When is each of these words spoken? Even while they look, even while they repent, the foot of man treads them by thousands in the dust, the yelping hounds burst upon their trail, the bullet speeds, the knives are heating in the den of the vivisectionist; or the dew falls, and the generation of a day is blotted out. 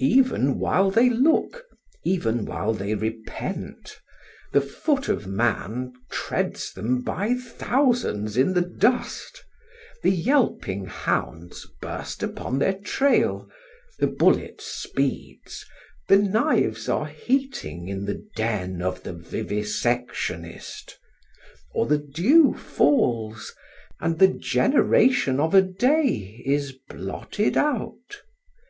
Even 0.00 0.58
while 0.58 0.90
they 0.90 1.10
look, 1.10 1.62
even 2.02 2.46
while 2.46 2.72
they 2.72 2.94
repent, 2.94 4.00
the 4.54 4.62
foot 4.62 5.10
of 5.10 5.26
man 5.26 5.92
treads 6.10 6.72
them 6.72 7.02
by 7.02 7.34
thousands 7.34 8.38
in 8.38 8.54
the 8.54 8.62
dust, 8.62 9.44
the 10.02 10.10
yelping 10.10 10.86
hounds 10.86 11.66
burst 11.82 12.22
upon 12.22 12.58
their 12.58 12.78
trail, 12.80 13.46
the 13.98 14.06
bullet 14.06 14.62
speeds, 14.62 15.66
the 16.08 16.16
knives 16.16 16.88
are 16.88 17.04
heating 17.04 17.88
in 17.88 18.06
the 18.06 18.26
den 18.36 18.80
of 18.80 19.02
the 19.02 19.12
vivisectionist; 19.12 20.94
or 21.74 21.84
the 21.84 21.98
dew 21.98 22.54
falls, 22.54 23.54
and 24.00 24.18
the 24.18 24.28
generation 24.28 25.38
of 25.38 25.54
a 25.54 25.60
day 25.60 26.42
is 26.46 26.72
blotted 26.88 27.58
out. 27.58 28.22